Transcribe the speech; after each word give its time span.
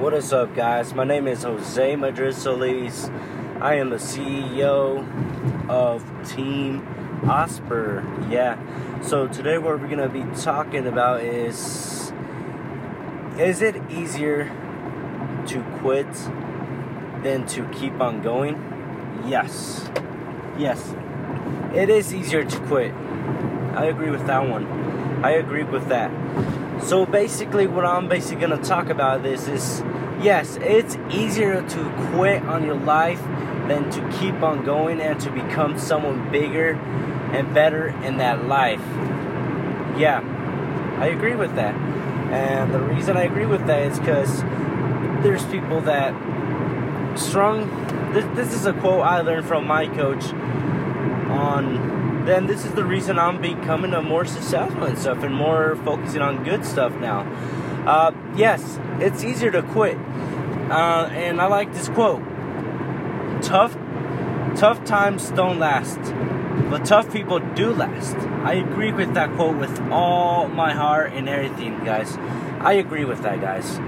What 0.00 0.14
is 0.14 0.32
up, 0.32 0.54
guys? 0.56 0.94
My 0.94 1.04
name 1.04 1.28
is 1.28 1.42
Jose 1.42 1.94
Madrid 1.94 2.34
Solis. 2.34 3.10
I 3.60 3.74
am 3.74 3.90
the 3.90 3.96
CEO 3.96 5.04
of 5.68 6.02
Team 6.26 6.88
Osprey. 7.28 8.02
Yeah. 8.30 8.56
So 9.02 9.28
today, 9.28 9.58
what 9.58 9.78
we're 9.78 9.88
gonna 9.88 10.08
be 10.08 10.24
talking 10.40 10.86
about 10.86 11.20
is: 11.22 12.14
Is 13.38 13.60
it 13.60 13.76
easier 13.90 14.44
to 15.48 15.62
quit 15.82 16.10
than 17.22 17.46
to 17.48 17.68
keep 17.68 18.00
on 18.00 18.22
going? 18.22 18.56
Yes. 19.26 19.90
Yes. 20.56 20.94
It 21.74 21.90
is 21.90 22.14
easier 22.14 22.44
to 22.44 22.58
quit. 22.60 22.94
I 23.74 23.84
agree 23.84 24.10
with 24.10 24.26
that 24.26 24.48
one. 24.48 24.64
I 25.22 25.32
agree 25.32 25.64
with 25.64 25.88
that. 25.88 26.10
So 26.82 27.06
basically, 27.06 27.66
what 27.66 27.84
I'm 27.84 28.08
basically 28.08 28.40
gonna 28.40 28.62
talk 28.62 28.88
about 28.88 29.22
this 29.22 29.46
is 29.46 29.82
yes, 30.22 30.56
it's 30.60 30.96
easier 31.10 31.66
to 31.68 32.10
quit 32.12 32.42
on 32.44 32.64
your 32.64 32.74
life 32.74 33.22
than 33.68 33.90
to 33.90 34.18
keep 34.18 34.42
on 34.42 34.64
going 34.64 35.00
and 35.00 35.18
to 35.20 35.30
become 35.30 35.78
someone 35.78 36.30
bigger 36.30 36.72
and 37.32 37.52
better 37.54 37.88
in 38.04 38.16
that 38.18 38.46
life. 38.46 38.82
Yeah, 39.96 40.20
I 40.98 41.06
agree 41.06 41.36
with 41.36 41.54
that. 41.54 41.74
And 41.74 42.72
the 42.72 42.80
reason 42.80 43.16
I 43.16 43.22
agree 43.22 43.46
with 43.46 43.66
that 43.66 43.82
is 43.82 43.98
because 43.98 44.42
there's 45.22 45.44
people 45.46 45.80
that 45.82 46.14
strong. 47.18 47.68
This, 48.12 48.24
this 48.34 48.54
is 48.54 48.66
a 48.66 48.72
quote 48.72 49.02
I 49.02 49.20
learned 49.20 49.46
from 49.46 49.66
my 49.66 49.86
coach 49.86 50.24
on 51.30 51.99
then 52.26 52.46
this 52.46 52.64
is 52.64 52.72
the 52.72 52.84
reason 52.84 53.18
I'm 53.18 53.40
becoming 53.40 53.94
a 53.94 54.02
more 54.02 54.24
successful 54.24 54.84
and 54.84 54.98
stuff 54.98 55.22
and 55.22 55.34
more 55.34 55.76
focusing 55.84 56.22
on 56.22 56.44
good 56.44 56.64
stuff 56.64 56.94
now. 56.96 57.20
Uh, 57.86 58.12
yes, 58.36 58.78
it's 58.98 59.24
easier 59.24 59.50
to 59.50 59.62
quit. 59.62 59.96
Uh, 60.70 61.08
and 61.12 61.40
I 61.40 61.46
like 61.46 61.72
this 61.72 61.88
quote. 61.88 62.22
Tough 63.42 63.76
tough 64.56 64.84
times 64.84 65.30
don't 65.30 65.58
last, 65.58 65.98
but 66.68 66.84
tough 66.84 67.12
people 67.12 67.38
do 67.38 67.72
last. 67.72 68.16
I 68.44 68.54
agree 68.54 68.92
with 68.92 69.14
that 69.14 69.32
quote 69.34 69.56
with 69.56 69.80
all 69.90 70.48
my 70.48 70.72
heart 70.72 71.12
and 71.12 71.28
everything, 71.28 71.84
guys. 71.84 72.16
I 72.60 72.74
agree 72.74 73.04
with 73.04 73.22
that, 73.22 73.40
guys. 73.40 73.78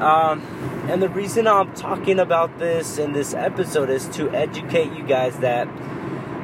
Um, 0.00 0.42
and 0.88 1.02
the 1.02 1.08
reason 1.08 1.46
I'm 1.46 1.72
talking 1.74 2.18
about 2.18 2.58
this 2.58 2.98
in 2.98 3.12
this 3.12 3.34
episode 3.34 3.88
is 3.88 4.08
to 4.16 4.30
educate 4.30 4.92
you 4.92 5.04
guys 5.04 5.38
that 5.38 5.68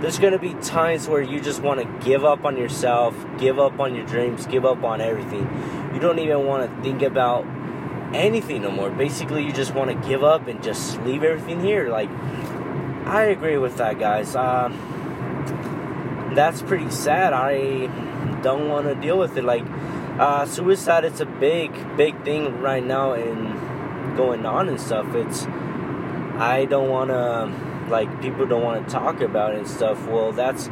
there's 0.03 0.19
going 0.19 0.33
to 0.33 0.39
be 0.39 0.53
times 0.55 1.07
where 1.07 1.23
you 1.23 1.41
just 1.41 1.63
want 1.63 1.81
to 1.81 2.05
give 2.05 2.25
up 2.25 2.45
on 2.45 2.57
yourself, 2.57 3.15
give 3.39 3.61
up 3.61 3.79
on 3.79 3.95
your 3.95 4.05
dreams, 4.05 4.47
give 4.47 4.65
up 4.65 4.83
on 4.83 5.01
everything. 5.01 5.49
You 5.95 6.01
don't 6.01 6.19
even 6.19 6.45
want 6.45 6.69
to 6.69 6.83
think 6.83 7.03
about 7.03 7.47
anything 8.13 8.63
no 8.63 8.73
more. 8.73 8.91
Basically, 8.91 9.45
you 9.45 9.53
just 9.53 9.73
want 9.75 9.91
to 9.91 10.09
give 10.09 10.25
up 10.25 10.49
and 10.49 10.61
just 10.61 11.01
leave 11.03 11.23
everything 11.23 11.61
here. 11.61 11.89
Like, 11.89 12.11
I 13.07 13.27
agree 13.31 13.59
with 13.59 13.77
that, 13.77 14.01
guys. 14.01 14.35
Uh, 14.35 14.71
that's 16.35 16.63
pretty 16.63 16.91
sad. 16.91 17.33
I 17.33 17.87
don't 18.43 18.69
want 18.69 18.89
to 18.89 18.97
deal 18.97 19.17
with 19.17 19.37
it. 19.37 19.45
Like, 19.45 19.65
uh, 20.19 20.47
suicide, 20.47 21.05
it's 21.05 21.21
a 21.21 21.27
big, 21.27 21.71
big 21.97 22.25
thing 22.25 22.61
right 22.61 22.85
now 22.85 23.13
and 23.13 24.17
going 24.17 24.45
on 24.47 24.69
and 24.69 24.81
stuff. 24.81 25.15
It's, 25.15 25.45
I 25.47 26.67
don't 26.69 26.89
want 26.89 27.11
to 27.11 27.72
like 27.89 28.23
people 28.23 28.47
don't 28.47 28.63
want 28.63 28.87
to 28.87 28.93
talk 28.93 29.21
about 29.21 29.55
and 29.55 29.67
stuff. 29.67 30.07
Well, 30.07 30.33
that's 30.33 30.69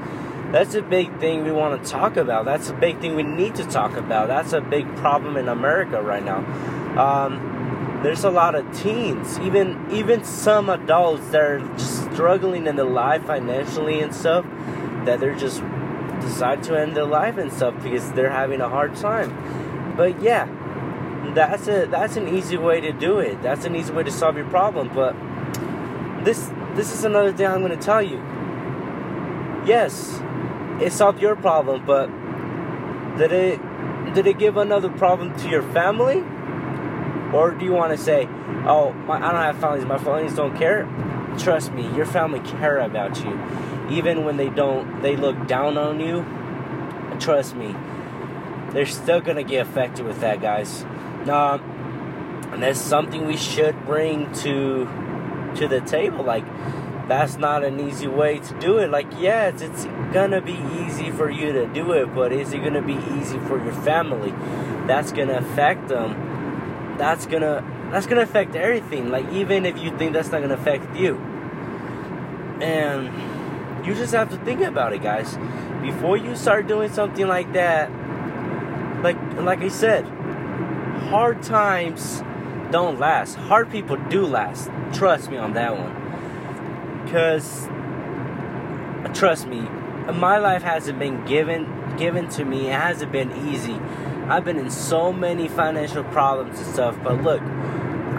that's 0.51 0.75
a 0.75 0.83
big 0.83 1.19
thing 1.21 1.45
we 1.45 1.53
want 1.53 1.83
to 1.83 1.91
talk 1.91 2.17
about. 2.17 2.45
That's 2.45 2.71
a 2.71 2.75
big 2.75 3.01
thing 3.01 3.15
we 3.15 3.23
need 3.23 3.55
to 3.57 3.65
talk 3.65 3.97
about. 3.97 4.29
That's 4.29 4.53
a 4.53 4.61
big 4.61 4.97
problem 4.97 5.37
in 5.37 5.49
America 5.49 6.03
right 6.03 6.25
now. 6.25 6.39
Um, 6.99 8.01
there's 8.03 8.25
a 8.25 8.31
lot 8.31 8.55
of 8.55 8.65
teens, 8.77 9.39
even 9.41 9.87
even 9.93 10.25
some 10.25 10.69
adults 10.71 11.29
that 11.29 11.41
are 11.41 11.59
just 11.77 12.13
struggling 12.13 12.67
in 12.67 12.77
their 12.77 12.85
life 12.85 13.25
financially 13.27 14.01
and 14.01 14.15
stuff. 14.15 14.45
That 15.05 15.21
they're 15.21 15.37
just 15.37 15.63
decide 16.21 16.63
to 16.65 16.79
end 16.79 16.97
their 16.97 17.05
life 17.05 17.39
and 17.39 17.53
stuff 17.53 17.75
because 17.83 18.11
they're 18.13 18.31
having 18.31 18.61
a 18.61 18.69
hard 18.69 18.97
time. 18.97 19.95
But 19.97 20.21
yeah, 20.23 20.47
that's 21.35 21.69
a 21.69 21.87
that's 21.87 22.17
an 22.17 22.29
easy 22.29 22.57
way 22.57 22.81
to 22.81 22.93
do 22.93 23.19
it. 23.19 23.43
That's 23.43 23.65
an 23.65 23.77
easy 23.77 23.93
way 23.93 24.03
to 24.03 24.11
solve 24.11 24.37
your 24.37 24.49
problem. 24.49 24.91
But 24.95 25.15
this 26.25 26.51
this 26.75 26.93
is 26.93 27.05
another 27.05 27.33
thing 27.33 27.47
I'm 27.47 27.61
going 27.61 27.77
to 27.77 27.85
tell 27.85 28.03
you. 28.03 28.19
Yes, 29.67 30.21
it 30.81 30.93
solved 30.93 31.21
your 31.21 31.37
problem, 31.37 31.85
but 31.85 32.09
did 33.19 33.33
it 33.33 33.61
did 34.15 34.27
it 34.27 34.39
give 34.39 34.57
another 34.57 34.89
problem 34.89 35.37
to 35.39 35.49
your 35.49 35.63
family? 35.63 36.25
Or 37.33 37.53
do 37.53 37.65
you 37.65 37.73
want 37.73 37.93
to 37.93 37.99
say, 37.99 38.27
"Oh, 38.67 38.93
my, 39.07 39.17
I 39.17 39.33
don't 39.33 39.43
have 39.43 39.59
families. 39.61 39.85
My 39.85 39.99
families 39.99 40.35
don't 40.35 40.57
care." 40.57 40.89
Trust 41.39 41.73
me, 41.73 41.89
your 41.95 42.07
family 42.07 42.41
care 42.41 42.79
about 42.79 43.23
you, 43.25 43.39
even 43.91 44.25
when 44.25 44.37
they 44.37 44.49
don't. 44.49 45.01
They 45.03 45.17
look 45.17 45.47
down 45.47 45.79
on 45.79 46.01
you. 46.01 46.25
Trust 47.21 47.55
me, 47.55 47.75
they're 48.73 48.87
still 48.87 49.21
gonna 49.21 49.43
get 49.45 49.67
affected 49.67 50.07
with 50.07 50.21
that, 50.21 50.41
guys. 50.41 50.85
Nah, 51.27 51.59
and 52.53 52.63
that's 52.63 52.81
something 52.81 53.27
we 53.27 53.37
should 53.37 53.85
bring 53.87 54.33
to 54.43 54.89
to 55.57 55.69
the 55.69 55.81
table. 55.81 56.25
Like, 56.25 56.45
that's 57.09 57.37
not 57.37 57.65
an 57.65 57.81
easy 57.81 58.07
way 58.07 58.39
to 58.39 58.61
do 58.61 58.79
it. 58.79 58.91
Like, 58.91 59.09
yes, 59.19 59.61
it's 59.61 59.85
gonna 60.13 60.41
be 60.41 60.59
easy 60.81 61.11
for 61.11 61.29
you 61.29 61.53
to 61.53 61.67
do 61.67 61.93
it, 61.93 62.15
but 62.15 62.33
is 62.33 62.53
it 62.53 62.63
gonna 62.63 62.83
be 62.83 62.99
easy 63.19 63.39
for 63.41 63.63
your 63.63 63.73
family? 63.73 64.33
That's 64.87 65.11
gonna 65.13 65.39
affect 65.39 65.89
them. 65.89 66.97
That's 66.99 67.27
gonna 67.27 67.65
that's 67.91 68.07
gonna 68.07 68.23
affect 68.23 68.55
everything. 68.55 69.11
Like, 69.11 69.31
even 69.33 69.67
if 69.67 69.77
you 69.79 69.91
think 69.99 70.13
that's 70.13 70.31
not 70.31 70.41
gonna 70.43 70.55
affect 70.55 70.97
you, 70.97 71.17
and 72.61 73.11
you 73.85 73.95
just 73.95 74.15
have 74.15 74.31
to 74.31 74.37
think 74.45 74.61
about 74.61 74.93
it, 74.93 75.03
guys. 75.03 75.37
Before 75.83 76.17
you 76.17 76.37
start 76.37 76.69
doing 76.69 76.93
something 76.93 77.27
like 77.27 77.53
that, 77.55 77.91
like 79.03 79.17
like 79.39 79.63
I 79.63 79.69
said, 79.69 80.05
hard 81.11 81.43
times 81.43 82.23
don't 82.71 82.99
last. 82.99 83.37
Hard 83.37 83.71
people 83.71 83.97
do 84.09 84.25
last. 84.25 84.71
Trust 84.93 85.31
me 85.31 85.37
on 85.37 85.53
that 85.55 85.77
one. 85.77 85.95
Because, 87.05 87.69
trust 89.19 89.47
me, 89.47 89.61
my 90.13 90.39
life 90.39 90.63
hasn't 90.63 90.99
been 90.99 91.25
given 91.25 91.67
given 91.97 92.29
to 92.31 92.45
me. 92.45 92.69
It 92.69 92.75
hasn't 92.75 93.13
been 93.13 93.31
easy. 93.49 93.75
I've 94.29 94.45
been 94.45 94.59
in 94.59 94.71
so 94.71 95.13
many 95.13 95.49
financial 95.49 96.05
problems 96.05 96.59
and 96.59 96.67
stuff. 96.73 96.97
But 97.03 97.23
look, 97.23 97.43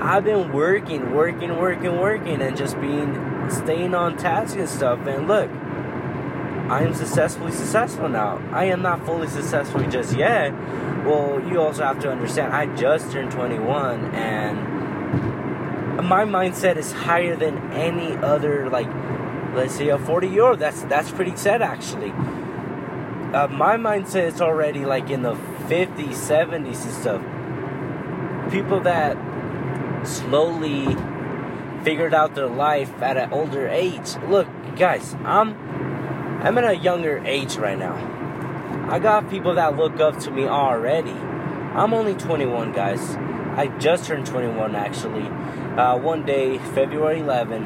I've 0.02 0.24
been 0.24 0.52
working, 0.52 1.14
working, 1.14 1.58
working, 1.58 1.98
working, 1.98 2.42
and 2.42 2.58
just 2.58 2.80
being 2.82 3.50
staying 3.50 3.96
on 3.96 4.18
task 4.18 4.58
and 4.58 4.68
stuff. 4.68 5.00
And 5.08 5.28
look, 5.28 5.50
I 6.72 6.84
am 6.84 6.94
successfully 6.94 7.52
successful 7.52 8.08
now. 8.08 8.42
I 8.54 8.64
am 8.66 8.82
not 8.82 9.06
fully 9.06 9.28
successful 9.28 9.82
just 9.90 10.16
yet. 10.16 10.54
Well, 11.06 11.46
you 11.46 11.60
also 11.60 11.84
have 11.84 12.00
to 12.00 12.10
understand, 12.10 12.54
I 12.54 12.74
just 12.78 13.12
turned 13.12 13.30
21, 13.34 14.16
and 14.16 14.58
my 16.08 16.24
mindset 16.24 16.78
is 16.78 16.94
higher 16.94 17.36
than 17.36 17.58
any 17.74 18.16
other, 18.16 18.70
like, 18.70 18.88
let's 19.54 19.76
say 19.76 19.90
a 19.90 19.98
40 19.98 20.28
year 20.30 20.44
old. 20.44 20.60
That's 20.60 20.84
that's 20.84 21.12
pretty 21.12 21.36
sad, 21.36 21.62
actually. 21.62 22.12
Uh, 23.34 23.50
my 23.50 23.76
mindset 23.76 24.28
is 24.28 24.40
already 24.40 24.86
like 24.86 25.10
in 25.10 25.24
the 25.24 25.34
50s, 25.68 26.14
70s, 26.14 26.86
and 26.86 26.94
stuff. 26.94 27.22
People 28.50 28.80
that 28.80 29.18
slowly 30.08 30.96
figured 31.84 32.14
out 32.14 32.34
their 32.34 32.48
life 32.48 33.02
at 33.02 33.18
an 33.18 33.34
older 33.34 33.68
age. 33.68 34.16
Look, 34.30 34.48
guys, 34.78 35.16
I'm 35.26 35.61
I'm 36.42 36.58
at 36.58 36.64
a 36.64 36.76
younger 36.76 37.22
age 37.24 37.56
right 37.58 37.78
now. 37.78 37.96
I 38.90 38.98
got 38.98 39.30
people 39.30 39.56
that 39.56 39.78
look 39.78 40.00
up 40.00 40.18
to 40.22 40.32
me 40.32 40.48
already. 40.48 41.12
I'm 41.12 41.94
only 41.94 42.16
21, 42.16 42.72
guys. 42.72 43.16
I 43.56 43.68
just 43.80 44.06
turned 44.06 44.26
21 44.26 44.76
actually. 44.76 45.28
Uh, 45.78 45.98
one 45.98 46.26
day, 46.26 46.58
February 46.58 47.20
11, 47.20 47.64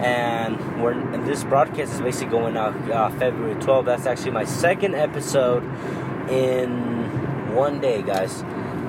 and 0.00 0.82
we're 0.82 0.92
and 0.92 1.26
this 1.26 1.44
broadcast 1.44 1.94
is 1.94 2.00
basically 2.00 2.30
going 2.30 2.56
out 2.56 2.74
uh, 2.90 3.08
February 3.10 3.54
12. 3.60 3.86
That's 3.86 4.06
actually 4.06 4.32
my 4.32 4.44
second 4.44 4.96
episode 4.96 5.62
in 6.28 7.54
one 7.54 7.80
day, 7.80 8.02
guys. 8.02 8.42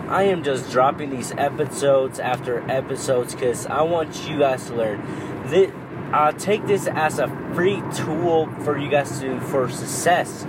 I 0.07 0.23
am 0.23 0.43
just 0.43 0.71
dropping 0.71 1.11
these 1.11 1.31
episodes 1.33 2.19
after 2.19 2.61
episodes 2.69 3.35
because 3.35 3.67
I 3.67 3.83
want 3.83 4.27
you 4.27 4.39
guys 4.39 4.65
to 4.65 4.75
learn. 4.75 5.01
This, 5.45 5.71
uh, 6.13 6.31
take 6.33 6.65
this 6.67 6.87
as 6.87 7.19
a 7.19 7.27
free 7.53 7.81
tool 7.93 8.47
for 8.63 8.77
you 8.77 8.89
guys 8.89 9.19
to 9.19 9.39
for 9.41 9.69
success 9.69 10.45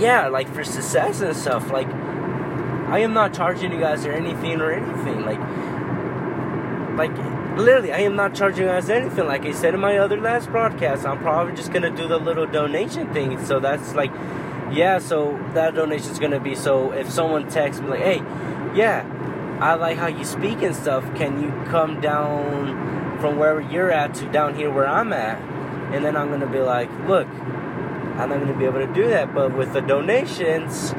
yeah, 0.00 0.28
like 0.28 0.48
for 0.52 0.64
success 0.64 1.20
and 1.20 1.36
stuff. 1.36 1.70
Like, 1.70 1.88
I 1.88 3.00
am 3.00 3.12
not 3.12 3.34
charging 3.34 3.72
you 3.72 3.78
guys 3.78 4.04
or 4.06 4.12
anything 4.12 4.60
or 4.60 4.72
anything. 4.72 5.24
Like, 5.24 5.38
like 6.96 7.58
literally, 7.58 7.92
I 7.92 7.98
am 7.98 8.16
not 8.16 8.34
charging 8.34 8.64
you 8.64 8.70
guys 8.70 8.88
anything. 8.88 9.26
Like 9.26 9.44
I 9.44 9.52
said 9.52 9.74
in 9.74 9.80
my 9.80 9.98
other 9.98 10.20
last 10.20 10.50
broadcast, 10.50 11.06
I'm 11.06 11.18
probably 11.18 11.54
just 11.54 11.72
gonna 11.72 11.94
do 11.94 12.08
the 12.08 12.18
little 12.18 12.46
donation 12.46 13.12
thing. 13.12 13.44
So 13.44 13.60
that's 13.60 13.94
like, 13.94 14.10
yeah. 14.72 14.98
So 14.98 15.38
that 15.54 15.74
donation 15.74 16.10
is 16.10 16.18
gonna 16.18 16.40
be 16.40 16.54
so 16.54 16.92
if 16.92 17.10
someone 17.10 17.48
texts 17.48 17.82
me 17.82 17.90
like, 17.90 18.00
hey, 18.00 18.18
yeah, 18.74 19.04
I 19.60 19.74
like 19.74 19.98
how 19.98 20.08
you 20.08 20.24
speak 20.24 20.62
and 20.62 20.74
stuff. 20.74 21.04
Can 21.14 21.42
you 21.42 21.50
come 21.70 22.00
down 22.00 22.89
from 23.20 23.38
wherever 23.38 23.60
you're 23.60 23.90
at 23.90 24.14
to 24.14 24.30
down 24.32 24.54
here 24.54 24.70
where 24.70 24.86
I'm 24.86 25.12
at? 25.12 25.38
And 25.92 26.04
then 26.04 26.16
I'm 26.16 26.30
gonna 26.30 26.46
be 26.46 26.60
like, 26.60 26.90
look, 27.06 27.28
I'm 27.28 28.28
not 28.28 28.40
gonna 28.40 28.56
be 28.56 28.64
able 28.64 28.80
to 28.80 28.92
do 28.92 29.08
that. 29.08 29.34
But 29.34 29.56
with 29.56 29.72
the 29.72 29.80
donations, 29.80 30.92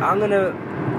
I'm 0.00 0.18
gonna 0.18 0.50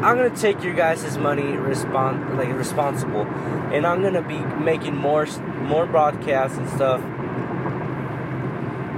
I'm 0.03 0.17
gonna 0.17 0.35
take 0.35 0.63
your 0.63 0.73
guys' 0.73 1.17
money 1.17 1.43
respon- 1.43 2.37
like 2.37 2.53
responsible, 2.53 3.23
and 3.71 3.85
I'm 3.85 4.01
gonna 4.01 4.21
be 4.21 4.39
making 4.39 4.95
more 4.95 5.25
more 5.61 5.85
broadcasts 5.85 6.57
and 6.57 6.69
stuff 6.69 7.01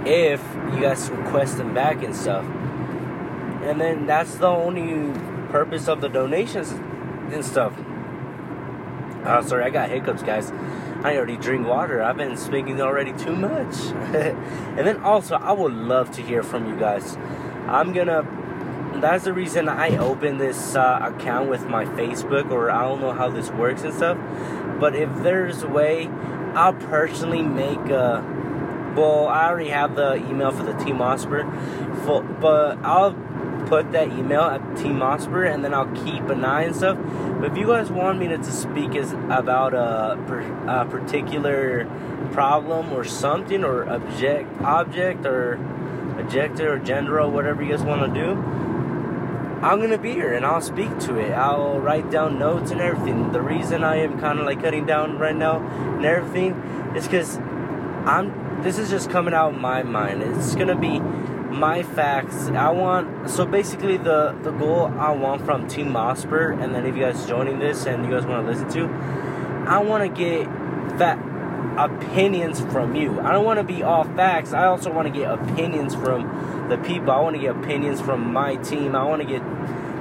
if 0.05 0.41
you 0.73 0.81
guys 0.81 1.09
request 1.09 1.57
them 1.57 1.73
back 1.73 2.03
and 2.03 2.15
stuff. 2.15 2.45
And 3.63 3.81
then 3.81 4.05
that's 4.05 4.35
the 4.35 4.47
only 4.47 5.11
purpose 5.49 5.87
of 5.87 5.99
the 6.01 6.07
donations 6.07 6.71
and 6.71 7.43
stuff. 7.43 7.73
Oh, 9.25 9.41
sorry, 9.41 9.65
I 9.65 9.69
got 9.69 9.89
hiccups, 9.89 10.23
guys. 10.23 10.53
I 11.03 11.15
already 11.15 11.37
drink 11.37 11.67
water. 11.67 12.01
I've 12.01 12.17
been 12.17 12.37
speaking 12.37 12.81
already 12.81 13.13
too 13.13 13.35
much. 13.35 13.75
and 14.15 14.87
then 14.87 14.97
also, 15.01 15.35
I 15.35 15.51
would 15.51 15.73
love 15.73 16.11
to 16.11 16.21
hear 16.21 16.43
from 16.43 16.67
you 16.67 16.79
guys. 16.79 17.17
I'm 17.67 17.93
gonna. 17.93 18.25
That's 19.01 19.25
the 19.25 19.33
reason 19.33 19.69
I 19.69 19.95
opened 19.97 20.41
this 20.41 20.75
uh, 20.75 20.99
account 21.01 21.49
with 21.49 21.67
my 21.67 21.85
Facebook, 21.85 22.49
or 22.51 22.71
I 22.71 22.81
don't 22.81 22.99
know 22.99 23.13
how 23.13 23.29
this 23.29 23.51
works 23.51 23.83
and 23.83 23.93
stuff. 23.93 24.17
But 24.79 24.95
if 24.95 25.09
there's 25.21 25.63
a 25.63 25.67
way, 25.67 26.07
I'll 26.55 26.73
personally 26.73 27.43
make 27.43 27.89
a 27.89 28.23
well, 28.97 29.27
I 29.27 29.47
already 29.47 29.69
have 29.69 29.95
the 29.95 30.15
email 30.15 30.51
for 30.51 30.63
the 30.63 30.73
Team 30.73 31.01
Osprey, 31.01 31.43
but 31.43 32.79
I'll 32.83 33.11
put 33.67 33.91
that 33.91 34.07
email 34.09 34.41
at 34.41 34.77
Team 34.77 35.01
Osprey 35.01 35.51
and 35.51 35.63
then 35.63 35.73
I'll 35.73 35.93
keep 36.03 36.23
an 36.29 36.43
eye 36.43 36.63
and 36.63 36.75
stuff. 36.75 36.97
But 37.39 37.51
if 37.51 37.57
you 37.57 37.67
guys 37.67 37.91
want 37.91 38.19
me 38.19 38.27
to, 38.29 38.37
to 38.37 38.51
speak 38.51 38.95
as, 38.95 39.11
about 39.13 39.73
a, 39.73 40.17
a 40.67 40.85
particular 40.85 41.85
problem 42.31 42.91
or 42.93 43.03
something 43.03 43.63
or 43.63 43.87
object, 43.87 44.61
object 44.61 45.25
or 45.25 45.53
objector 46.19 46.73
or 46.73 46.79
gender 46.79 47.19
or 47.19 47.29
whatever 47.29 47.63
you 47.63 47.71
guys 47.71 47.83
want 47.83 48.13
to 48.13 48.19
do, 48.19 48.31
I'm 49.61 49.81
gonna 49.81 49.97
be 49.97 50.11
here 50.11 50.33
and 50.33 50.45
I'll 50.45 50.61
speak 50.61 50.99
to 50.99 51.17
it. 51.17 51.31
I'll 51.31 51.79
write 51.79 52.11
down 52.11 52.37
notes 52.37 52.71
and 52.71 52.79
everything. 52.79 53.31
The 53.31 53.41
reason 53.41 53.83
I 53.83 53.97
am 53.97 54.19
kind 54.19 54.39
of 54.39 54.45
like 54.45 54.61
cutting 54.61 54.85
down 54.85 55.17
right 55.17 55.35
now 55.35 55.65
and 55.95 56.05
everything 56.05 56.53
is 56.95 57.05
because 57.05 57.37
I'm 58.05 58.61
this 58.61 58.77
is 58.77 58.89
just 58.89 59.09
coming 59.09 59.33
out 59.33 59.53
of 59.53 59.59
my 59.59 59.83
mind. 59.83 60.21
It's 60.21 60.55
gonna 60.55 60.77
be 60.77 61.01
my 61.49 61.83
facts. 61.83 62.47
I 62.47 62.69
want 62.69 63.29
so 63.29 63.45
basically 63.45 63.97
the 63.97 64.35
the 64.43 64.51
goal 64.51 64.85
I 64.97 65.11
want 65.11 65.43
from 65.43 65.67
Team 65.67 65.95
Osprey, 65.95 66.55
and 66.55 66.73
then 66.73 66.85
if 66.85 66.95
you 66.95 67.01
guys 67.03 67.25
joining 67.25 67.59
this 67.59 67.85
and 67.85 68.05
you 68.05 68.11
guys 68.11 68.25
want 68.25 68.45
to 68.45 68.51
listen 68.51 68.69
to, 68.71 68.85
I 69.69 69.79
want 69.79 70.03
to 70.03 70.09
get 70.09 70.45
that 70.99 71.19
opinions 71.77 72.59
from 72.59 72.95
you. 72.95 73.19
I 73.19 73.31
don't 73.31 73.45
want 73.45 73.59
to 73.59 73.63
be 73.63 73.83
all 73.83 74.03
facts. 74.03 74.53
I 74.53 74.65
also 74.65 74.91
want 74.91 75.07
to 75.07 75.13
get 75.13 75.31
opinions 75.31 75.95
from 75.95 76.67
the 76.69 76.77
people. 76.77 77.11
I 77.11 77.19
want 77.19 77.35
to 77.35 77.41
get 77.41 77.55
opinions 77.55 78.01
from 78.01 78.33
my 78.33 78.55
team. 78.57 78.95
I 78.95 79.03
want 79.03 79.21
to 79.21 79.27
get 79.27 79.41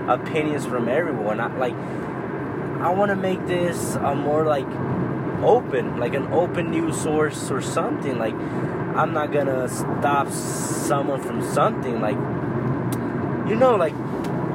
opinions 0.08 0.64
from 0.64 0.88
everyone. 0.88 1.40
I, 1.40 1.54
like 1.56 1.74
I 1.74 2.90
want 2.90 3.10
to 3.10 3.16
make 3.16 3.46
this 3.46 3.96
a 3.96 4.14
more 4.14 4.44
like 4.44 4.66
open, 5.42 5.98
like 5.98 6.14
an 6.14 6.32
open 6.32 6.70
news 6.70 7.00
source 7.00 7.50
or 7.50 7.60
something. 7.60 8.18
Like, 8.18 8.34
I'm 8.96 9.12
not 9.12 9.32
gonna 9.32 9.68
stop 9.68 10.30
someone 10.30 11.22
from 11.22 11.42
something. 11.42 12.00
Like, 12.00 12.16
you 13.48 13.56
know, 13.56 13.76
like, 13.76 13.94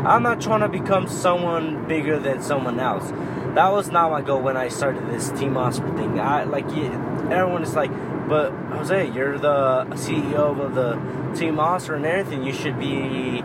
I'm 0.03 0.23
not 0.23 0.41
trying 0.41 0.61
to 0.61 0.67
become 0.67 1.07
someone 1.07 1.87
bigger 1.87 2.17
than 2.17 2.41
someone 2.41 2.79
else. 2.79 3.11
That 3.53 3.71
was 3.71 3.91
not 3.91 4.09
my 4.09 4.21
goal 4.21 4.41
when 4.41 4.57
I 4.57 4.69
started 4.69 5.07
this 5.09 5.29
Team 5.31 5.57
Osprey 5.57 5.91
thing. 5.91 6.19
I 6.19 6.43
like 6.43 6.65
everyone 6.69 7.61
is 7.61 7.75
like, 7.75 7.91
but 8.27 8.51
Jose, 8.51 9.11
you're 9.11 9.37
the 9.37 9.85
CEO 9.91 10.59
of 10.59 10.73
the 10.73 10.93
Team 11.37 11.59
Osprey 11.59 11.97
and 11.97 12.05
everything. 12.05 12.43
You 12.43 12.53
should 12.53 12.79
be, 12.79 13.43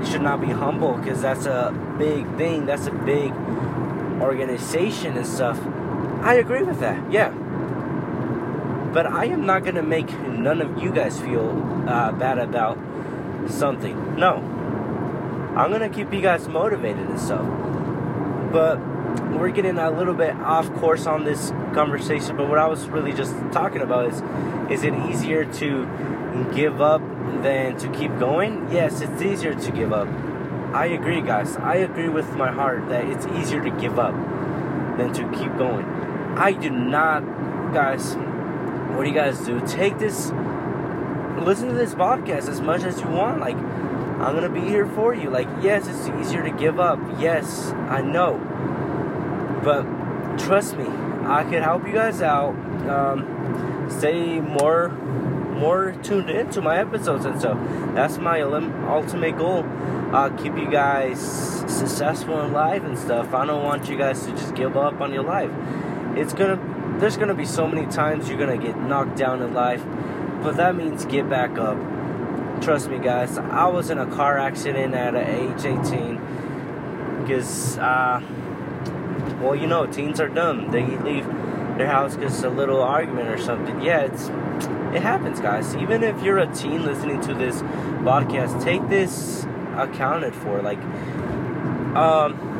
you 0.00 0.06
should 0.06 0.22
not 0.22 0.40
be 0.40 0.48
humble 0.48 0.96
because 0.96 1.22
that's 1.22 1.46
a 1.46 1.72
big 1.98 2.26
thing. 2.36 2.66
That's 2.66 2.86
a 2.86 2.90
big 2.90 3.32
organization 4.20 5.16
and 5.16 5.26
stuff. 5.26 5.60
I 6.22 6.34
agree 6.34 6.62
with 6.62 6.80
that, 6.80 7.12
yeah. 7.12 7.32
But 8.94 9.06
I 9.06 9.24
am 9.24 9.44
not 9.44 9.64
going 9.64 9.74
to 9.74 9.82
make 9.82 10.08
none 10.20 10.62
of 10.62 10.80
you 10.80 10.92
guys 10.92 11.20
feel 11.20 11.50
uh, 11.88 12.12
bad 12.12 12.38
about 12.38 12.78
something. 13.48 14.16
No. 14.16 14.36
I'm 15.56 15.70
going 15.70 15.88
to 15.88 15.88
keep 15.88 16.12
you 16.12 16.20
guys 16.20 16.46
motivated 16.46 17.06
and 17.08 17.20
stuff. 17.20 17.44
But 18.52 18.78
we're 19.32 19.50
getting 19.50 19.78
a 19.78 19.90
little 19.90 20.14
bit 20.14 20.36
off 20.36 20.72
course 20.74 21.06
on 21.06 21.24
this 21.24 21.50
conversation. 21.74 22.36
But 22.36 22.48
what 22.48 22.58
I 22.58 22.68
was 22.68 22.86
really 22.86 23.12
just 23.12 23.34
talking 23.52 23.82
about 23.82 24.12
is 24.12 24.22
is 24.70 24.84
it 24.84 24.94
easier 25.10 25.44
to 25.44 26.50
give 26.54 26.80
up 26.80 27.02
than 27.42 27.76
to 27.78 27.88
keep 27.88 28.16
going? 28.18 28.68
Yes, 28.70 29.00
it's 29.00 29.20
easier 29.20 29.54
to 29.54 29.72
give 29.72 29.92
up. 29.92 30.08
I 30.72 30.86
agree, 30.86 31.20
guys. 31.20 31.56
I 31.56 31.76
agree 31.76 32.08
with 32.08 32.34
my 32.36 32.50
heart 32.50 32.88
that 32.88 33.04
it's 33.04 33.26
easier 33.26 33.62
to 33.62 33.70
give 33.70 33.98
up 33.98 34.14
than 34.96 35.12
to 35.14 35.28
keep 35.36 35.56
going. 35.56 35.84
I 36.36 36.52
do 36.52 36.70
not, 36.70 37.20
guys. 37.72 38.16
What 38.94 39.02
do 39.02 39.08
you 39.08 39.14
guys 39.14 39.40
do? 39.40 39.60
Take 39.66 39.98
this, 39.98 40.30
listen 41.40 41.68
to 41.68 41.74
this 41.74 41.94
podcast 41.94 42.48
as 42.48 42.60
much 42.60 42.82
as 42.84 43.00
you 43.00 43.08
want. 43.08 43.40
Like, 43.40 43.56
I'm 43.56 44.34
gonna 44.34 44.48
be 44.48 44.60
here 44.60 44.86
for 44.86 45.12
you. 45.12 45.30
Like, 45.30 45.48
yes, 45.60 45.88
it's 45.88 46.08
easier 46.20 46.44
to 46.44 46.50
give 46.50 46.78
up. 46.78 47.00
Yes, 47.18 47.72
I 47.88 48.02
know. 48.02 48.38
But 49.64 49.82
trust 50.38 50.76
me, 50.76 50.86
I 50.86 51.42
can 51.42 51.62
help 51.62 51.86
you 51.86 51.92
guys 51.92 52.22
out. 52.22 52.54
Um, 52.88 53.88
stay 53.90 54.40
more, 54.40 54.90
more 54.90 55.92
tuned 56.02 56.30
into 56.30 56.62
my 56.62 56.78
episodes 56.78 57.24
and 57.24 57.40
so 57.40 57.54
that's 57.94 58.18
my 58.18 58.42
ultimate 58.42 59.36
goal. 59.36 59.64
Uh, 60.12 60.30
keep 60.36 60.56
you 60.56 60.70
guys 60.70 61.20
successful 61.66 62.40
in 62.42 62.52
life 62.52 62.84
and 62.84 62.96
stuff. 62.96 63.34
I 63.34 63.44
don't 63.44 63.64
want 63.64 63.88
you 63.88 63.98
guys 63.98 64.24
to 64.26 64.30
just 64.32 64.54
give 64.54 64.76
up 64.76 65.00
on 65.00 65.12
your 65.12 65.24
life 65.24 65.50
it's 66.16 66.32
gonna 66.32 66.56
there's 66.98 67.16
gonna 67.16 67.34
be 67.34 67.44
so 67.44 67.66
many 67.66 67.86
times 67.90 68.28
you're 68.28 68.38
gonna 68.38 68.58
get 68.58 68.76
knocked 68.76 69.16
down 69.16 69.42
in 69.42 69.54
life, 69.54 69.84
but 70.42 70.56
that 70.56 70.76
means 70.76 71.04
get 71.04 71.28
back 71.28 71.58
up. 71.58 71.78
Trust 72.62 72.88
me, 72.88 72.98
guys. 72.98 73.36
I 73.38 73.66
was 73.66 73.90
in 73.90 73.98
a 73.98 74.06
car 74.06 74.38
accident 74.38 74.94
at 74.94 75.14
age 75.14 75.64
18 75.64 76.20
because, 77.20 77.78
uh, 77.78 78.22
well, 79.40 79.54
you 79.54 79.66
know, 79.66 79.86
teens 79.86 80.20
are 80.20 80.28
dumb. 80.28 80.70
They 80.70 80.84
leave 80.84 81.26
their 81.76 81.88
house 81.88 82.14
because 82.14 82.42
a 82.44 82.48
little 82.48 82.80
argument 82.80 83.28
or 83.28 83.38
something. 83.38 83.80
Yeah, 83.80 84.02
it's 84.02 84.28
it 84.94 85.02
happens, 85.02 85.40
guys. 85.40 85.74
Even 85.76 86.04
if 86.04 86.22
you're 86.22 86.38
a 86.38 86.46
teen 86.54 86.84
listening 86.84 87.20
to 87.22 87.34
this 87.34 87.62
podcast, 88.02 88.62
take 88.62 88.88
this 88.88 89.44
accounted 89.76 90.34
for. 90.34 90.62
Like, 90.62 90.78
um 91.96 92.54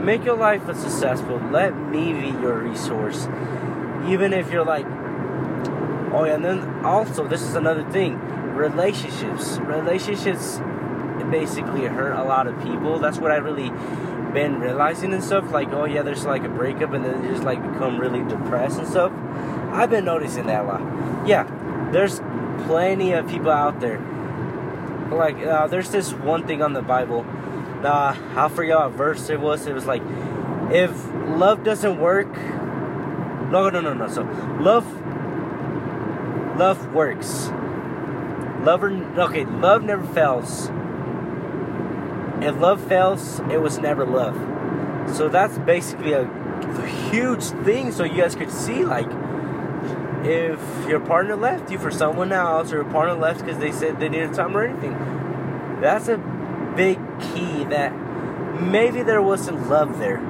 Make 0.00 0.24
your 0.24 0.36
life 0.36 0.66
a 0.66 0.74
successful. 0.74 1.36
Let 1.50 1.76
me 1.76 2.14
be 2.14 2.28
your 2.28 2.58
resource. 2.58 3.26
Even 4.10 4.32
if 4.32 4.50
you're 4.50 4.64
like, 4.64 4.86
oh 6.12 6.24
yeah, 6.24 6.34
and 6.34 6.44
then 6.44 6.84
also 6.84 7.26
this 7.26 7.42
is 7.42 7.54
another 7.54 7.88
thing. 7.90 8.18
Relationships. 8.54 9.58
Relationships 9.58 10.60
basically 11.30 11.84
hurt 11.84 12.12
a 12.12 12.24
lot 12.24 12.46
of 12.46 12.60
people. 12.62 12.98
That's 12.98 13.18
what 13.18 13.30
I 13.30 13.36
really 13.36 13.70
been 14.32 14.60
realizing 14.60 15.12
and 15.12 15.22
stuff. 15.22 15.50
Like, 15.52 15.72
oh 15.72 15.84
yeah, 15.84 16.02
there's 16.02 16.24
like 16.24 16.44
a 16.44 16.48
breakup 16.48 16.92
and 16.92 17.04
then 17.04 17.22
they 17.22 17.28
just 17.28 17.44
like 17.44 17.62
become 17.72 17.98
really 17.98 18.22
depressed 18.28 18.78
and 18.78 18.88
stuff. 18.88 19.12
I've 19.72 19.90
been 19.90 20.04
noticing 20.04 20.46
that 20.46 20.64
a 20.64 20.66
lot. 20.66 21.26
Yeah, 21.26 21.44
there's 21.92 22.18
plenty 22.66 23.12
of 23.12 23.28
people 23.28 23.50
out 23.50 23.80
there. 23.80 24.00
Like, 25.10 25.38
uh, 25.38 25.66
there's 25.66 25.90
this 25.90 26.12
one 26.12 26.46
thing 26.46 26.62
on 26.62 26.72
the 26.72 26.82
Bible 26.82 27.24
uh, 27.84 28.16
I 28.36 28.48
forget 28.48 28.78
what 28.78 28.92
verse 28.92 29.30
it 29.30 29.40
was. 29.40 29.66
It 29.66 29.74
was 29.74 29.86
like, 29.86 30.02
if 30.70 30.90
love 31.28 31.64
doesn't 31.64 31.98
work, 31.98 32.28
no, 33.50 33.68
no, 33.68 33.80
no, 33.80 33.94
no. 33.94 34.08
So 34.08 34.22
love, 34.60 34.86
love 36.58 36.94
works. 36.94 37.50
Love, 38.62 38.82
okay, 38.84 39.44
love 39.44 39.82
never 39.82 40.06
fails. 40.14 40.70
If 42.42 42.58
love 42.58 42.86
fails, 42.86 43.40
it 43.50 43.60
was 43.60 43.78
never 43.78 44.06
love. 44.06 44.36
So 45.14 45.28
that's 45.28 45.58
basically 45.58 46.12
a, 46.12 46.28
huge 47.10 47.42
thing. 47.64 47.90
So 47.90 48.04
you 48.04 48.22
guys 48.22 48.34
could 48.36 48.50
see, 48.50 48.84
like, 48.84 49.08
if 50.24 50.60
your 50.88 51.00
partner 51.00 51.34
left 51.34 51.70
you 51.70 51.78
for 51.78 51.90
someone 51.90 52.32
else, 52.32 52.72
or 52.72 52.76
your 52.76 52.84
partner 52.84 53.14
left 53.14 53.40
because 53.40 53.58
they 53.58 53.72
said 53.72 53.98
they 53.98 54.08
needed 54.08 54.34
time 54.34 54.56
or 54.56 54.64
anything, 54.64 54.92
that's 55.80 56.08
a 56.08 56.18
big 56.76 56.98
key 57.20 57.64
that 57.64 57.90
maybe 58.60 59.02
there 59.02 59.22
wasn't 59.22 59.68
love 59.68 59.98
there. 59.98 60.29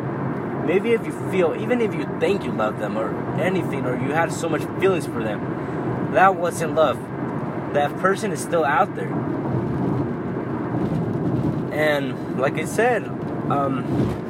Maybe 0.66 0.92
if 0.92 1.04
you 1.04 1.12
feel, 1.30 1.56
even 1.58 1.80
if 1.80 1.94
you 1.94 2.04
think 2.20 2.44
you 2.44 2.52
love 2.52 2.78
them 2.78 2.96
or 2.96 3.14
anything, 3.40 3.84
or 3.84 3.96
you 3.96 4.12
had 4.12 4.32
so 4.32 4.48
much 4.48 4.62
feelings 4.80 5.06
for 5.06 5.22
them, 5.22 6.12
that 6.12 6.36
wasn't 6.36 6.74
love. 6.74 6.98
That 7.74 7.96
person 7.98 8.32
is 8.32 8.40
still 8.40 8.64
out 8.64 8.94
there. 8.94 9.12
And 11.72 12.38
like 12.38 12.58
I 12.58 12.64
said, 12.64 13.04
um, 13.48 14.20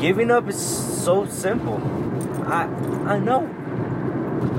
Giving 0.00 0.30
up 0.30 0.48
is 0.48 0.58
so 0.58 1.26
simple. 1.26 1.76
I 2.46 2.64
I 3.04 3.18
know. 3.18 3.40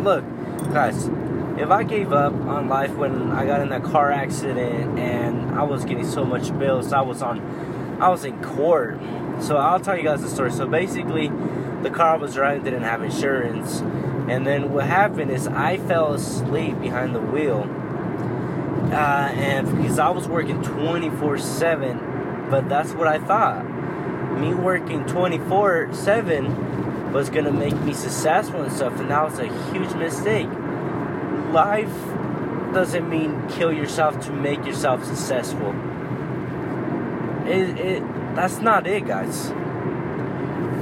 Look, 0.04 0.24
guys, 0.72 1.10
if 1.58 1.72
I 1.72 1.82
gave 1.82 2.14
up 2.14 2.32
on 2.34 2.70
life 2.70 2.92
when 2.92 3.32
I 3.32 3.48
got 3.48 3.60
in 3.62 3.70
that 3.70 3.82
car 3.82 4.12
accident 4.12 5.00
and 5.00 5.56
I 5.56 5.64
was 5.64 5.84
getting 5.84 6.06
so 6.06 6.24
much 6.24 6.56
bills, 6.60 6.94
I 6.94 7.02
was 7.02 7.24
on 7.24 7.40
I 8.00 8.10
was 8.10 8.24
in 8.24 8.40
court. 8.44 9.02
So 9.42 9.58
I'll 9.58 9.80
tell 9.80 9.98
you 9.98 10.04
guys 10.04 10.22
the 10.22 10.30
story. 10.30 10.52
So 10.52 10.68
basically, 10.68 11.30
the 11.82 11.90
car 11.90 12.16
I 12.16 12.18
was 12.18 12.36
driving 12.36 12.64
didn't 12.64 12.84
have 12.84 13.02
insurance. 13.04 13.82
And 14.30 14.46
then 14.46 14.72
what 14.72 14.86
happened 14.86 15.32
is 15.32 15.48
I 15.48 15.78
fell 15.78 16.14
asleep 16.14 16.80
behind 16.80 17.16
the 17.16 17.22
wheel. 17.22 17.68
Uh, 18.92 19.32
and 19.34 19.78
because 19.78 20.00
I 20.00 20.10
was 20.10 20.28
working 20.28 20.62
24 20.62 21.38
7, 21.40 22.48
but 22.50 22.70
that's 22.70 22.92
what 22.94 23.08
I 23.08 23.20
thought. 23.20 23.66
Me 24.40 24.54
working 24.54 25.06
24 25.06 25.94
7 25.94 27.12
was 27.12 27.30
gonna 27.30 27.52
make 27.52 27.76
me 27.82 27.94
successful 27.94 28.62
and 28.62 28.72
stuff, 28.72 29.00
and 29.00 29.10
that 29.10 29.24
was 29.24 29.40
a 29.40 29.48
huge 29.72 29.94
mistake. 29.96 30.48
Life 31.52 31.94
doesn't 32.74 33.10
mean 33.10 33.48
kill 33.50 33.72
yourself 33.72 34.24
to 34.26 34.32
make 34.32 34.66
yourself 34.66 35.04
successful. 35.04 35.74
It, 37.46 37.80
it 37.80 38.04
that's 38.36 38.60
not 38.60 38.88
it, 38.88 39.06
guys. 39.06 39.52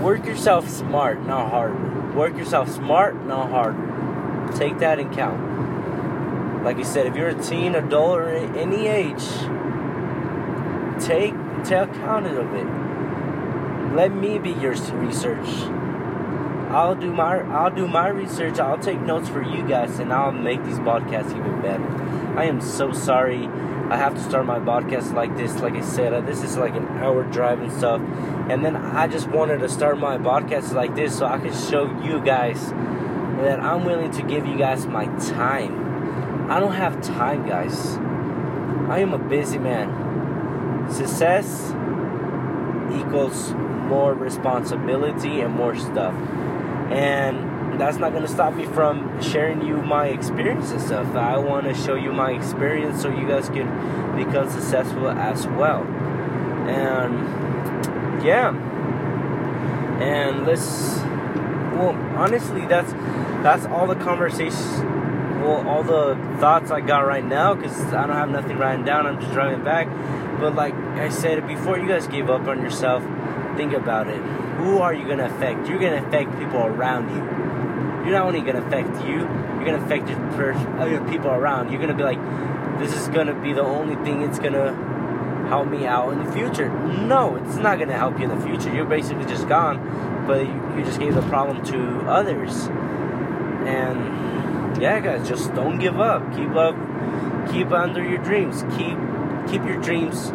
Work 0.01 0.25
yourself 0.25 0.69
smart, 0.69 1.25
not 1.25 1.49
harder. 1.49 2.11
Work 2.15 2.37
yourself 2.37 2.69
smart, 2.69 3.25
not 3.25 3.49
harder. 3.49 4.53
Take 4.57 4.79
that 4.79 4.99
in 4.99 5.13
count. 5.13 6.63
Like 6.63 6.77
I 6.77 6.83
said, 6.83 7.05
if 7.07 7.15
you're 7.15 7.29
a 7.29 7.43
teen, 7.43 7.75
adult, 7.75 8.19
or 8.19 8.29
any 8.29 8.87
age, 8.87 9.23
take 10.99 11.33
take 11.63 11.89
account 11.89 12.27
of 12.27 12.53
it. 12.53 13.95
Let 13.95 14.13
me 14.13 14.37
be 14.39 14.51
your 14.51 14.73
research. 14.73 15.47
I'll 16.69 16.95
do 16.95 17.11
my 17.11 17.39
I'll 17.39 17.71
do 17.71 17.87
my 17.87 18.09
research. 18.09 18.59
I'll 18.59 18.77
take 18.77 18.99
notes 19.01 19.27
for 19.27 19.41
you 19.41 19.67
guys, 19.67 19.99
and 19.99 20.13
I'll 20.13 20.31
make 20.31 20.63
these 20.63 20.79
podcasts 20.79 21.31
even 21.31 21.61
better. 21.61 21.85
I 22.37 22.45
am 22.45 22.61
so 22.61 22.91
sorry. 22.93 23.49
I 23.89 23.97
have 23.97 24.13
to 24.13 24.21
start 24.21 24.45
my 24.45 24.59
podcast 24.59 25.13
like 25.13 25.35
this. 25.35 25.59
Like 25.61 25.73
I 25.73 25.81
said, 25.81 26.13
uh, 26.13 26.21
this 26.21 26.43
is 26.43 26.57
like 26.57 26.75
an 26.75 26.87
hour 26.99 27.23
drive 27.23 27.59
and 27.59 27.71
stuff. 27.71 27.99
And 28.49 28.63
then 28.63 28.75
I 28.75 29.07
just 29.07 29.27
wanted 29.29 29.59
to 29.59 29.69
start 29.69 29.97
my 29.97 30.17
podcast 30.19 30.73
like 30.73 30.95
this 30.95 31.17
so 31.17 31.25
I 31.25 31.39
can 31.39 31.53
show 31.53 31.85
you 32.03 32.21
guys 32.21 32.69
that 33.41 33.59
I'm 33.59 33.85
willing 33.85 34.11
to 34.11 34.21
give 34.21 34.45
you 34.45 34.57
guys 34.57 34.85
my 34.85 35.05
time. 35.17 36.51
I 36.51 36.59
don't 36.59 36.73
have 36.73 37.01
time, 37.01 37.47
guys. 37.47 37.95
I 38.89 38.99
am 38.99 39.13
a 39.13 39.17
busy 39.17 39.57
man. 39.57 40.91
Success 40.91 41.71
equals 42.93 43.53
more 43.53 44.13
responsibility 44.13 45.41
and 45.41 45.55
more 45.55 45.75
stuff. 45.75 46.13
And 46.91 47.48
that's 47.79 47.97
not 47.97 48.11
going 48.11 48.23
to 48.23 48.29
stop 48.29 48.53
me 48.53 48.65
from 48.65 49.21
sharing 49.21 49.65
you 49.65 49.77
my 49.77 50.07
experience 50.07 50.71
and 50.71 50.81
stuff. 50.81 51.15
I 51.15 51.37
want 51.37 51.65
to 51.65 51.73
show 51.73 51.95
you 51.95 52.11
my 52.11 52.31
experience 52.31 53.01
so 53.01 53.09
you 53.09 53.27
guys 53.27 53.47
can 53.49 53.67
become 54.15 54.49
successful 54.49 55.09
as 55.09 55.47
well. 55.47 55.83
And 56.67 58.23
yeah. 58.23 58.53
And 60.01 60.45
let's 60.45 60.99
well, 61.73 61.95
honestly, 62.15 62.65
that's 62.65 62.91
that's 63.41 63.65
all 63.65 63.87
the 63.87 63.95
conversations 63.95 64.83
well, 65.39 65.67
all 65.67 65.83
the 65.83 66.15
thoughts 66.39 66.69
I 66.69 66.81
got 66.81 67.07
right 67.07 67.23
now 67.23 67.55
because 67.55 67.79
I 67.93 68.05
don't 68.05 68.15
have 68.15 68.29
nothing 68.29 68.57
written 68.57 68.83
down. 68.83 69.07
I'm 69.07 69.19
just 69.19 69.31
driving 69.31 69.63
back. 69.63 69.87
But 70.39 70.55
like 70.55 70.73
I 70.73 71.09
said, 71.09 71.47
before 71.47 71.77
you 71.79 71.87
guys 71.87 72.07
give 72.07 72.29
up 72.29 72.47
on 72.47 72.61
yourself, 72.61 73.03
think 73.55 73.73
about 73.73 74.07
it. 74.07 74.21
Who 74.57 74.79
are 74.79 74.93
you 74.93 75.07
gonna 75.07 75.25
affect? 75.25 75.67
You're 75.67 75.79
gonna 75.79 76.05
affect 76.05 76.37
people 76.37 76.65
around 76.65 77.09
you. 77.15 77.48
You're 78.03 78.13
not 78.13 78.25
only 78.25 78.41
gonna 78.41 78.65
affect 78.65 79.05
you, 79.05 79.19
you're 79.19 79.65
gonna 79.65 79.83
affect 79.83 80.09
your 80.09 80.53
other 80.79 80.99
uh, 80.99 81.09
people 81.09 81.29
around. 81.29 81.71
You're 81.71 81.81
gonna 81.81 81.93
be 81.93 82.03
like, 82.03 82.19
this 82.79 82.95
is 82.95 83.07
gonna 83.09 83.39
be 83.39 83.53
the 83.53 83.61
only 83.61 83.95
thing 84.05 84.21
it's 84.21 84.39
gonna 84.39 84.73
help 85.49 85.67
me 85.67 85.85
out 85.85 86.13
in 86.13 86.23
the 86.23 86.31
future. 86.31 86.69
No, 86.69 87.35
it's 87.35 87.57
not 87.57 87.79
gonna 87.79 87.97
help 87.97 88.17
you 88.19 88.29
in 88.29 88.37
the 88.37 88.45
future. 88.45 88.73
You're 88.73 88.85
basically 88.85 89.25
just 89.25 89.47
gone, 89.49 90.25
but 90.27 90.45
you, 90.45 90.77
you 90.77 90.85
just 90.85 90.99
gave 90.99 91.15
the 91.15 91.23
problem 91.23 91.65
to 91.65 92.07
others. 92.07 92.67
And 93.67 94.81
yeah, 94.81 94.99
guys, 94.99 95.27
just 95.27 95.53
don't 95.53 95.79
give 95.79 95.99
up. 95.99 96.33
Keep 96.35 96.51
up, 96.51 96.75
keep 97.51 97.71
under 97.71 98.03
your 98.03 98.19
dreams. 98.19 98.63
Keep 98.77 98.97
keep 99.49 99.65
your 99.65 99.81
dreams 99.81 100.29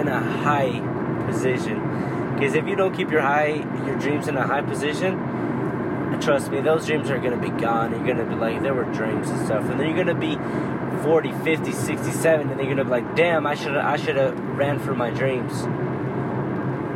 in 0.00 0.08
a 0.08 0.20
high 0.20 0.80
position. 1.26 2.34
Because 2.34 2.54
if 2.54 2.66
you 2.66 2.74
don't 2.74 2.94
keep 2.94 3.10
your 3.10 3.20
high 3.20 3.66
your 3.86 3.96
dreams 3.98 4.26
in 4.26 4.36
a 4.36 4.46
high 4.46 4.62
position, 4.62 5.18
trust 6.18 6.50
me, 6.50 6.60
those 6.60 6.86
dreams 6.86 7.10
are 7.10 7.18
gonna 7.18 7.36
be 7.36 7.50
gone. 7.50 7.92
You're 7.92 8.06
gonna 8.06 8.28
be 8.28 8.34
like, 8.34 8.62
there 8.62 8.74
were 8.74 8.84
dreams 8.84 9.28
and 9.28 9.46
stuff, 9.46 9.68
and 9.68 9.78
then 9.78 9.86
you're 9.86 10.04
gonna 10.04 10.18
be 10.18 10.36
40, 11.02 11.32
50, 11.44 11.72
67, 11.72 12.50
and 12.50 12.58
then 12.58 12.66
you're 12.66 12.74
gonna 12.74 12.84
be 12.84 12.90
like, 12.90 13.16
damn, 13.16 13.46
I 13.46 13.54
should 13.54 13.76
I 13.76 13.96
should 13.96 14.16
have 14.16 14.38
ran 14.56 14.78
for 14.78 14.94
my 14.94 15.10
dreams. 15.10 15.62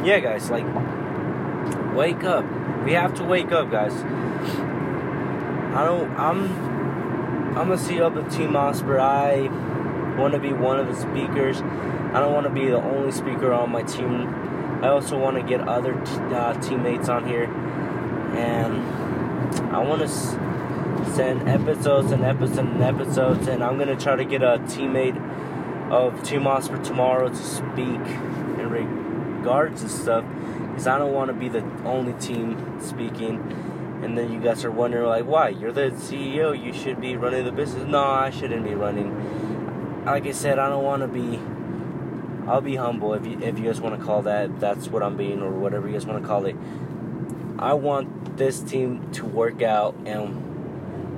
Yeah, 0.05 0.21
guys, 0.21 0.51
like, 0.51 0.67
wake 1.95 2.25
up. 2.25 2.45
We 2.85 2.93
have 2.93 3.15
to 3.15 3.25
wake 3.25 3.53
up, 3.53 3.71
guys. 3.71 3.95
I 5.75 5.85
don't. 5.85 6.11
I'm. 6.19 6.75
I'm 7.57 7.71
a 7.71 7.77
CEO 7.77 8.15
of 8.15 8.33
Team 8.33 8.57
Osprey. 8.57 8.99
I 8.99 9.49
want 10.19 10.35
to 10.35 10.41
be 10.41 10.53
one 10.53 10.79
of 10.79 10.87
the 10.89 10.95
speakers. 10.95 11.63
I 11.63 12.21
don't 12.21 12.33
want 12.33 12.45
to 12.45 12.53
be 12.53 12.67
the 12.67 12.77
only 12.77 13.11
speaker 13.11 13.53
on 13.53 13.71
my 13.71 13.83
team. 13.83 14.29
I 14.85 14.89
also 14.89 15.19
want 15.19 15.37
to 15.37 15.43
get 15.43 15.67
other 15.67 15.95
t- 15.95 16.17
uh, 16.35 16.55
teammates 16.61 17.09
on 17.09 17.27
here, 17.27 17.45
and 17.45 18.85
I 19.61 19.79
want 19.79 20.03
to 20.03 20.09
send 21.15 21.49
episodes 21.49 22.13
and 22.13 22.25
episodes 22.25 22.59
and 22.59 22.83
episodes. 22.83 23.47
And 23.49 23.63
I'm 23.63 23.79
gonna 23.79 23.97
try 23.97 24.17
to 24.17 24.25
get 24.25 24.43
a 24.43 24.59
teammate 24.67 25.19
of 25.91 26.23
Team 26.23 26.47
Osprey 26.47 26.83
tomorrow 26.85 27.29
to 27.29 27.37
speak 27.37 28.01
in 28.59 28.69
regards 28.71 29.83
to 29.83 29.89
stuff, 29.89 30.25
because 30.69 30.87
I 30.87 30.99
don't 30.99 31.13
want 31.13 31.29
to 31.29 31.35
be 31.35 31.49
the 31.49 31.65
only 31.85 32.15
team 32.15 32.81
speaking 32.81 33.41
and 34.03 34.19
then 34.19 34.31
you 34.31 34.39
guys 34.39 34.65
are 34.65 34.71
wondering 34.71 35.07
like 35.07 35.25
why? 35.25 35.49
You're 35.49 35.73
the 35.73 35.91
ceo 35.91 36.53
you 36.61 36.73
should 36.73 37.01
be 37.01 37.17
running 37.17 37.45
the 37.45 37.53
business. 37.53 37.85
No 37.85 38.03
i 38.03 38.31
shouldn't 38.31 38.65
be 38.65 38.75
running. 38.75 40.05
Like 40.05 40.27
i 40.27 40.33
said 40.33 40.59
i 40.59 40.69
don't 40.69 40.85
want 40.85 41.03
to 41.03 41.09
be 41.09 41.41
i'll 42.47 42.61
be 42.61 42.77
humble 42.77 43.15
if 43.15 43.27
you 43.27 43.41
if 43.41 43.59
you 43.59 43.65
guys 43.65 43.81
want 43.81 43.99
to 43.99 44.05
call 44.05 44.21
that 44.21 44.61
that's 44.61 44.89
what 44.89 45.03
i'm 45.03 45.17
being 45.17 45.41
or 45.41 45.51
whatever 45.51 45.87
you 45.87 45.95
guys 45.95 46.05
want 46.05 46.21
to 46.21 46.29
call 46.29 46.45
it 46.45 46.55
i 47.65 47.73
want 47.73 48.37
this 48.37 48.61
team 48.61 49.11
to 49.13 49.25
work 49.25 49.63
out 49.63 49.95
and 50.07 50.41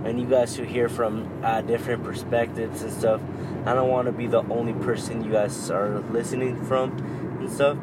and 0.07 0.21
you 0.21 0.27
guys 0.27 0.55
to 0.55 0.65
hear 0.65 0.89
from 0.89 1.29
uh, 1.43 1.61
different 1.63 2.03
perspectives 2.05 2.83
and 2.83 2.93
stuff 2.93 3.21
i 3.67 3.75
don't 3.75 3.91
want 3.91 4.07
to 4.07 4.13
be 4.13 4.27
the 4.27 4.43
only 4.49 4.73
person 4.85 5.25
you 5.25 5.33
guys 5.33 5.71
are 5.71 6.01
listening 6.11 6.65
from 6.65 6.91
and 7.41 7.51
stuff 7.51 7.77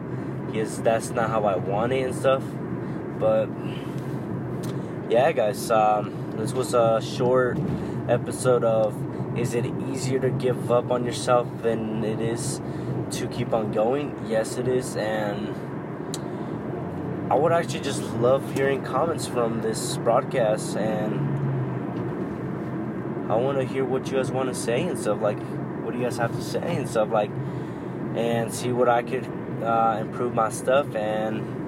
because 0.48 0.82
that's 0.82 1.10
not 1.10 1.30
how 1.30 1.44
i 1.46 1.56
want 1.56 1.92
it 1.92 2.02
and 2.02 2.16
stuff 2.16 2.44
but 3.20 3.48
yeah, 5.10 5.32
guys, 5.32 5.70
um, 5.70 6.12
this 6.38 6.54
was 6.54 6.74
a 6.74 7.00
short 7.02 7.60
episode 8.10 8.64
of 8.64 8.98
Is 9.38 9.54
it 9.54 9.66
easier 9.90 10.20
to 10.20 10.30
give 10.30 10.72
up 10.72 10.92
on 10.92 11.06
yourself 11.06 11.48
than 11.62 12.04
it 12.04 12.20
is 12.20 12.62
to 13.12 13.28
keep 13.28 13.54
on 13.54 13.72
going? 13.72 14.14
Yes, 14.28 14.58
it 14.58 14.68
is, 14.68 14.96
and 14.96 15.56
I 17.34 17.36
would 17.36 17.52
actually 17.52 17.80
just 17.80 18.04
love 18.18 18.54
hearing 18.54 18.84
comments 18.84 19.26
from 19.26 19.64
this 19.64 19.98
broadcast, 19.98 20.78
and 20.78 21.20
I 23.28 23.36
want 23.38 23.58
to 23.58 23.66
hear 23.66 23.84
what 23.84 24.06
you 24.06 24.18
guys 24.18 24.32
want 24.32 24.50
to 24.50 24.56
say 24.56 24.84
and 24.84 25.00
stuff. 25.00 25.20
Like, 25.20 25.40
what 25.82 25.94
do 25.94 25.98
you 25.98 26.04
guys 26.04 26.18
have 26.18 26.36
to 26.36 26.44
say 26.44 26.76
and 26.76 26.88
stuff, 26.88 27.10
like, 27.10 27.32
and 28.14 28.54
see 28.54 28.72
what 28.72 28.88
I 28.88 29.02
could 29.02 29.26
uh, 29.64 29.98
improve 30.00 30.36
my 30.36 30.50
stuff 30.50 30.94
and 30.96 31.64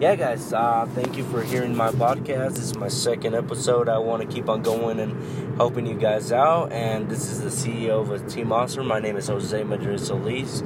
yeah, 0.00 0.16
guys, 0.16 0.52
uh, 0.52 0.88
thank 0.94 1.16
you 1.18 1.24
for 1.24 1.42
hearing 1.42 1.76
my 1.76 1.90
podcast. 1.90 2.54
This 2.54 2.64
is 2.64 2.76
my 2.76 2.88
second 2.88 3.34
episode. 3.36 3.88
I 3.88 3.98
want 3.98 4.22
to 4.22 4.34
keep 4.34 4.48
on 4.48 4.62
going 4.62 4.98
and 4.98 5.56
helping 5.56 5.86
you 5.86 5.94
guys 5.94 6.32
out. 6.32 6.72
And 6.72 7.08
this 7.08 7.30
is 7.30 7.40
the 7.40 7.50
CEO 7.50 8.10
of 8.10 8.26
Team 8.26 8.50
Awesome. 8.50 8.88
My 8.88 8.98
name 8.98 9.16
is 9.16 9.28
Jose 9.28 9.62
Madrid 9.62 10.00
Solis. 10.00 10.64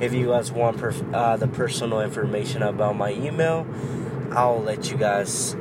If 0.00 0.12
you 0.12 0.26
guys 0.26 0.50
want 0.50 0.78
perf- 0.78 1.14
uh, 1.14 1.36
the 1.36 1.48
personal 1.48 2.00
information 2.00 2.62
about 2.62 2.96
my 2.96 3.12
email, 3.12 3.66
I'll 4.32 4.60
let 4.60 4.90
you 4.90 4.96
guys 4.96 5.56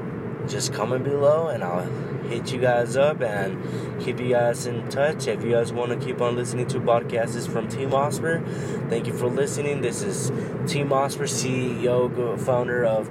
just 0.48 0.74
comment 0.74 1.04
below 1.04 1.48
and 1.48 1.63
I'll 1.63 1.86
hit 2.24 2.52
you 2.52 2.60
guys 2.60 2.98
up 2.98 3.22
and 3.22 4.02
keep 4.02 4.20
you 4.20 4.30
guys 4.30 4.66
in 4.66 4.90
touch. 4.90 5.28
If 5.28 5.44
you 5.44 5.52
guys 5.52 5.72
want 5.72 5.92
to 5.92 6.06
keep 6.06 6.22
on 6.22 6.36
listening 6.36 6.68
to 6.68 6.80
podcasts 6.80 7.48
from 7.48 7.68
Team 7.68 7.94
Osprey, 7.94 8.42
thank 8.90 9.08
you 9.08 9.13
for 9.13 9.28
listening. 9.28 9.82
This 9.82 10.02
is 10.02 10.32
Team 10.72 10.92
Osprey, 10.92 11.28
CEO, 11.28 12.40
founder 12.40 12.86
of 12.86 13.10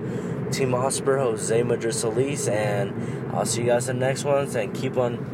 Team 0.50 0.74
Osprey, 0.74 1.20
Jose 1.20 1.62
Madrid 1.62 1.94
and 2.48 3.34
I'll 3.34 3.46
see 3.46 3.62
you 3.62 3.68
guys 3.68 3.88
in 3.88 3.98
the 3.98 4.06
next 4.06 4.24
ones 4.24 4.54
and 4.54 4.74
keep 4.74 4.96
on 4.96 5.24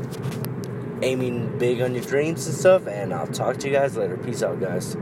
aiming 1.03 1.59
big 1.59 1.81
on 1.81 1.95
your 1.95 2.05
dreams 2.05 2.47
and 2.47 2.55
stuff. 2.55 2.87
And 2.87 3.13
I'll 3.13 3.27
talk 3.27 3.57
to 3.59 3.69
you 3.69 3.75
guys 3.75 3.97
later. 3.97 4.17
Peace 4.17 4.43
out, 4.43 4.61
guys. 4.61 4.97